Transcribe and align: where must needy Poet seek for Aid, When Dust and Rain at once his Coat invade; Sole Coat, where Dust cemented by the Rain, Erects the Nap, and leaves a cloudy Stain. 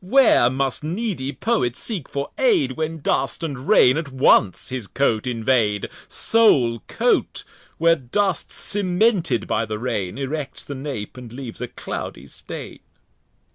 where 0.03 0.49
must 0.49 0.83
needy 0.83 1.31
Poet 1.31 1.75
seek 1.75 2.09
for 2.09 2.31
Aid, 2.39 2.71
When 2.71 3.01
Dust 3.01 3.43
and 3.43 3.67
Rain 3.67 3.97
at 3.97 4.11
once 4.11 4.69
his 4.69 4.87
Coat 4.87 5.27
invade; 5.27 5.87
Sole 6.07 6.79
Coat, 6.87 7.43
where 7.77 7.97
Dust 7.97 8.51
cemented 8.51 9.45
by 9.45 9.63
the 9.67 9.77
Rain, 9.77 10.17
Erects 10.17 10.65
the 10.65 10.73
Nap, 10.73 11.17
and 11.17 11.31
leaves 11.31 11.61
a 11.61 11.67
cloudy 11.67 12.25
Stain. 12.25 12.79